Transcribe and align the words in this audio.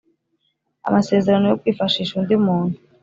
Amasezerano 0.87 1.45
yo 1.47 1.57
kwifashisha 1.61 2.13
undi 2.19 2.35
muntu 2.45 2.75